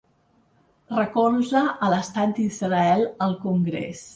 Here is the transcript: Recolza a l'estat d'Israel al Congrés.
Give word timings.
Recolza 0.93 1.61
a 1.65 1.91
l'estat 1.95 2.35
d'Israel 2.39 3.07
al 3.27 3.39
Congrés. 3.47 4.07